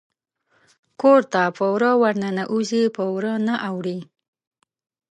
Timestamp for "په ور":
2.95-3.25